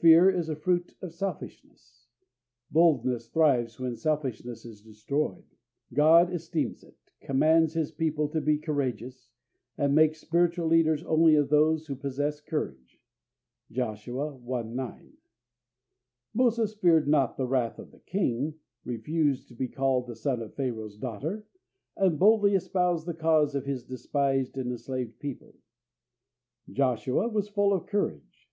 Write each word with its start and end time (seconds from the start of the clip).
Fear 0.00 0.28
is 0.28 0.50
a 0.50 0.54
fruit 0.56 0.94
of 1.00 1.14
selfishness. 1.14 2.10
Boldness 2.70 3.30
thrives 3.30 3.80
when 3.80 3.96
selfishness 3.96 4.66
is 4.66 4.82
destroyed. 4.82 5.46
God 5.94 6.30
esteems 6.30 6.84
it, 6.84 6.98
commands 7.22 7.72
His 7.72 7.90
people 7.90 8.28
to 8.28 8.42
be 8.42 8.58
courageous, 8.58 9.30
and 9.78 9.94
makes 9.94 10.20
spiritual 10.20 10.66
leaders 10.66 11.02
only 11.04 11.36
of 11.36 11.48
those 11.48 11.86
who 11.86 11.96
possess 11.96 12.38
courage 12.38 13.00
(Joshua 13.70 14.36
i. 14.36 14.62
9). 14.62 15.12
Moses 16.34 16.74
feared 16.74 17.08
not 17.08 17.38
the 17.38 17.46
wrath 17.48 17.78
of 17.78 17.92
the 17.92 18.00
king, 18.00 18.56
refused 18.84 19.48
to 19.48 19.54
be 19.54 19.68
called 19.68 20.06
the 20.06 20.16
son 20.16 20.42
of 20.42 20.54
Pharaoh's 20.54 20.98
daughter, 20.98 21.46
and 21.96 22.18
boldly 22.18 22.54
espoused 22.54 23.06
the 23.06 23.14
cause 23.14 23.54
of 23.54 23.64
his 23.64 23.84
despised 23.84 24.58
and 24.58 24.70
enslaved 24.70 25.18
people. 25.18 25.54
Joshua 26.70 27.26
was 27.30 27.48
full 27.48 27.72
of 27.72 27.86
courage. 27.86 28.50